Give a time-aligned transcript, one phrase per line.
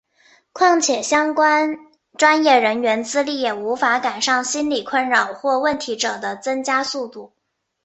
[0.51, 1.77] 况且相关
[2.17, 7.33] 专业人力资源也无法赶上心理困扰或问题者的增加速度。